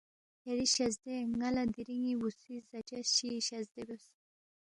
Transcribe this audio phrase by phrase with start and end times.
[0.47, 4.05] یری شزدے ن٘ا لہ دِرِین٘ی بوسی زاچس چی شزدے بیوس